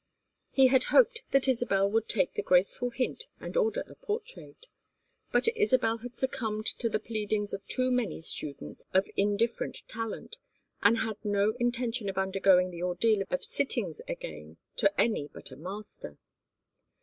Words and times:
He 0.51 0.69
had 0.69 0.85
hoped 0.85 1.21
that 1.29 1.47
Isabel 1.47 1.87
would 1.91 2.09
take 2.09 2.33
the 2.33 2.41
graceful 2.41 2.89
hint 2.89 3.25
and 3.39 3.55
order 3.55 3.83
a 3.87 3.93
portrait, 3.93 4.65
but 5.31 5.47
Isabel 5.55 5.97
had 5.99 6.15
succumbed 6.15 6.65
to 6.79 6.89
the 6.89 6.97
pleadings 6.99 7.53
of 7.53 7.63
too 7.67 7.91
many 7.91 8.19
students 8.21 8.83
of 8.95 9.07
indifferent 9.15 9.83
talent, 9.87 10.37
and 10.81 10.97
had 11.05 11.17
no 11.23 11.53
intention 11.59 12.09
of 12.09 12.17
undergoing 12.17 12.71
the 12.71 12.81
ordeal 12.81 13.21
of 13.29 13.45
sittings 13.45 14.01
again 14.07 14.57
to 14.77 14.91
any 14.99 15.27
but 15.31 15.51
a 15.51 15.55
master. 15.55 16.17